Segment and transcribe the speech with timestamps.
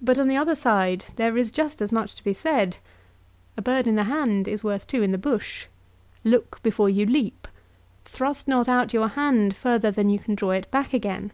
[0.00, 2.76] But on the other side there is just as much to be said.
[3.56, 5.66] "A bird in the hand is worth two in the bush."
[6.22, 7.48] "Look before you leap."
[8.04, 11.32] "Thrust not out your hand further than you can draw it back again."